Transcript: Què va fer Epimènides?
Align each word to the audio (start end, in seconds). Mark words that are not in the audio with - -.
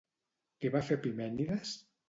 Què 0.63 0.71
va 0.77 0.83
fer 0.89 0.99
Epimènides? 1.03 1.79